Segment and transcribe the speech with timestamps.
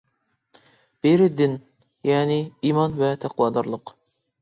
[1.07, 1.53] بىرى دىن،
[2.13, 3.99] يەنى ئىمان ۋە تەقۋادارلىق.